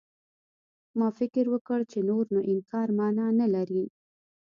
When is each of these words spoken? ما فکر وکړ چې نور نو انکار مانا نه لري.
ما 0.99 1.07
فکر 1.19 1.45
وکړ 1.53 1.79
چې 1.91 1.99
نور 2.09 2.25
نو 2.33 2.39
انکار 2.51 2.87
مانا 2.97 3.27
نه 3.39 3.47
لري. 3.55 3.83